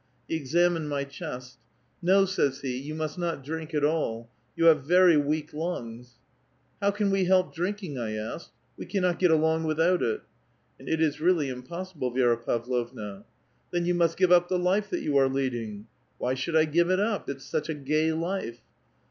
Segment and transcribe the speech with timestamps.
[0.01, 1.59] '^ He examined my chest.'
[2.11, 6.15] No,' says he, 'you must not <lrink at all; you have very weak lungs.''
[6.81, 10.23] How can we help drinking?* I asked.' We cannot get along without it.'
[10.79, 13.25] And it is really impossible, Vi^ra Pavlovna.'
[13.71, 15.85] Then you must give up the life tiiat 3'ou are leading.''
[16.17, 17.29] Why should I give it up?
[17.29, 18.61] It's such a gay life.'